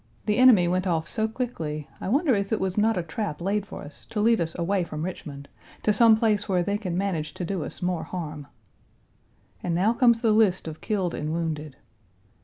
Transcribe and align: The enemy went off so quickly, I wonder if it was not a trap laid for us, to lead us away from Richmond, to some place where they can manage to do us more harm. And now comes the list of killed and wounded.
The 0.25 0.39
enemy 0.39 0.67
went 0.67 0.87
off 0.87 1.07
so 1.07 1.27
quickly, 1.27 1.87
I 2.01 2.09
wonder 2.09 2.33
if 2.33 2.51
it 2.51 2.59
was 2.59 2.75
not 2.75 2.97
a 2.97 3.03
trap 3.03 3.39
laid 3.39 3.67
for 3.67 3.83
us, 3.83 4.07
to 4.09 4.19
lead 4.19 4.41
us 4.41 4.57
away 4.57 4.83
from 4.83 5.05
Richmond, 5.05 5.47
to 5.83 5.93
some 5.93 6.17
place 6.17 6.49
where 6.49 6.63
they 6.63 6.79
can 6.79 6.97
manage 6.97 7.35
to 7.35 7.45
do 7.45 7.63
us 7.63 7.83
more 7.83 8.05
harm. 8.05 8.47
And 9.61 9.75
now 9.75 9.93
comes 9.93 10.21
the 10.21 10.31
list 10.31 10.67
of 10.67 10.81
killed 10.81 11.13
and 11.13 11.31
wounded. 11.31 11.75